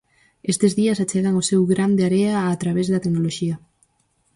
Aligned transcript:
Estes 0.51 0.71
días 0.79 1.01
achegan 1.03 1.35
o 1.41 1.47
seu 1.49 1.61
gran 1.73 1.91
de 1.97 2.03
area 2.09 2.33
a 2.53 2.53
través 2.61 2.87
da 2.89 3.01
tecnoloxía. 3.03 3.55